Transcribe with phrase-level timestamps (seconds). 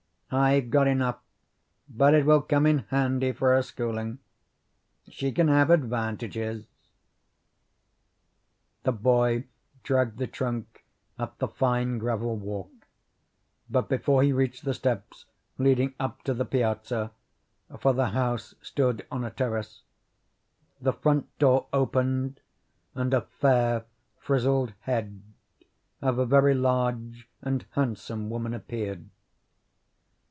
[0.33, 1.19] I've got enough,
[1.89, 4.19] but it will come in handy for her schooling.
[5.09, 6.65] She can have advantages."
[8.83, 9.47] The boy
[9.83, 10.85] dragged the trunk
[11.19, 12.71] up the fine gravel walk,
[13.69, 15.25] but before he reached the steps
[15.57, 17.11] leading up to the piazza,
[17.81, 19.81] for the house stood on a terrace,
[20.79, 22.39] the front door opened
[22.95, 23.83] and a fair,
[24.17, 25.21] frizzled head
[26.01, 29.09] of a very large and handsome woman appeared.